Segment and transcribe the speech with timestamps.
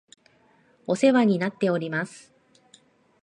[0.87, 2.33] お世話になっております